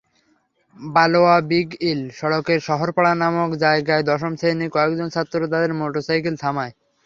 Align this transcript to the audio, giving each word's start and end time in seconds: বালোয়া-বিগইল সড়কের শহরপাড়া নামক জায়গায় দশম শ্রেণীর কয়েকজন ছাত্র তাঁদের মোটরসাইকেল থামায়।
বালোয়া-বিগইল 0.79 2.01
সড়কের 2.17 2.59
শহরপাড়া 2.59 3.13
নামক 3.15 3.51
জায়গায় 3.63 4.03
দশম 4.03 4.33
শ্রেণীর 4.35 4.73
কয়েকজন 4.75 5.07
ছাত্র 5.15 5.39
তাঁদের 5.43 5.71
মোটরসাইকেল 5.79 6.35
থামায়। 6.41 6.73